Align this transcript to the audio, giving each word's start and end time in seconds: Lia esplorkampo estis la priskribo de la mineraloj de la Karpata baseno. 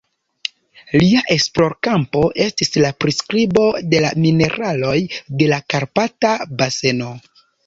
Lia 1.01 1.19
esplorkampo 1.35 2.23
estis 2.45 2.73
la 2.85 2.91
priskribo 3.05 3.67
de 3.93 4.01
la 4.07 4.11
mineraloj 4.25 4.95
de 5.43 5.51
la 5.53 5.61
Karpata 5.75 6.35
baseno. 6.65 7.13